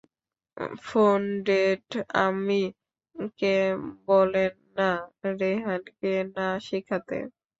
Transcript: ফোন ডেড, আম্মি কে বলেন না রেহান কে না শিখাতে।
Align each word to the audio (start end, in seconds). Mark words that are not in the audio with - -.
ফোন 0.85 1.21
ডেড, 1.47 1.87
আম্মি 2.23 2.63
কে 3.39 3.55
বলেন 4.07 4.53
না 4.77 4.89
রেহান 5.39 5.83
কে 5.99 6.13
না 6.35 6.47
শিখাতে। 6.67 7.17